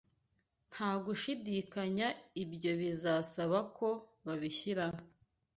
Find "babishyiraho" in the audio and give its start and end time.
4.25-5.01